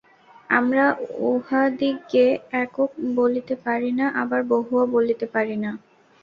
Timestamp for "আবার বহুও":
4.21-4.83